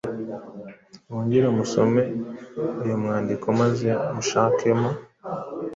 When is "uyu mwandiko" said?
2.83-3.45